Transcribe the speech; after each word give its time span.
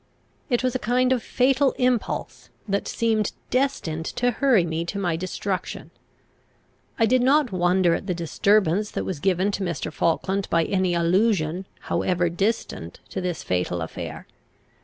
It 0.49 0.63
was 0.63 0.73
a 0.73 0.79
kind 0.79 1.13
of 1.13 1.21
fatal 1.21 1.75
impulse, 1.77 2.49
that 2.67 2.87
seemed 2.87 3.33
destined 3.51 4.07
to 4.07 4.31
hurry 4.31 4.65
me 4.65 4.83
to 4.83 4.97
my 4.97 5.15
destruction. 5.15 5.91
I 6.97 7.05
did 7.05 7.21
not 7.21 7.51
wonder 7.51 7.93
at 7.93 8.07
the 8.07 8.15
disturbance 8.15 8.89
that 8.89 9.05
was 9.05 9.19
given 9.19 9.51
to 9.51 9.63
Mr. 9.63 9.93
Falkland 9.93 10.49
by 10.49 10.63
any 10.63 10.95
allusion, 10.95 11.67
however 11.81 12.29
distant, 12.29 12.99
to 13.09 13.21
this 13.21 13.43
fatal 13.43 13.79
affair. 13.79 14.25